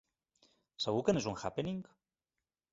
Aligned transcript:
Segur 0.87 1.05
que 1.09 1.15
no 1.17 1.23
és 1.25 1.29
un 1.35 1.39
happening? 1.43 1.79